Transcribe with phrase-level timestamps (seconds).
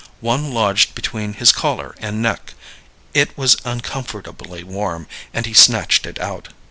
[0.21, 2.55] One lodged between his collar and neck;
[3.13, 6.47] it was uncomfortably warm, and he snatched it out.